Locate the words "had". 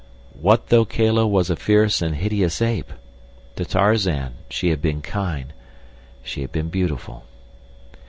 4.69-4.81, 6.41-6.51